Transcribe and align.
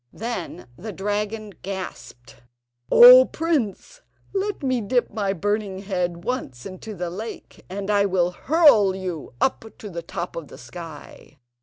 Then 0.13 0.65
the 0.77 0.91
dragon 0.91 1.51
gasped: 1.61 2.37
"O 2.91 3.25
prince, 3.25 4.01
let 4.33 4.63
me 4.63 4.81
dip 4.81 5.11
my 5.11 5.31
burning 5.31 5.77
head 5.83 6.23
once 6.23 6.65
into 6.65 6.95
the 6.95 7.11
lake, 7.11 7.63
and 7.69 7.87
I 7.91 8.07
will 8.07 8.31
hurl 8.31 8.95
you 8.95 9.35
up 9.39 9.63
to 9.77 9.91
the 9.91 10.01
top 10.01 10.35
of 10.35 10.47
the 10.47 10.57
sky." 10.57 11.37